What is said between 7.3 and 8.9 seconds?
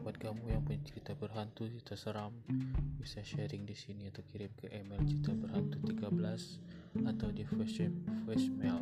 voice voicemail